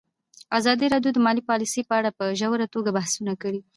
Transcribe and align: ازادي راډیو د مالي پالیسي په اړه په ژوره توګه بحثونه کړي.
ازادي 0.57 0.85
راډیو 0.93 1.11
د 1.13 1.19
مالي 1.25 1.43
پالیسي 1.49 1.81
په 1.85 1.93
اړه 1.99 2.09
په 2.17 2.23
ژوره 2.39 2.67
توګه 2.73 2.89
بحثونه 2.97 3.33
کړي. 3.41 3.61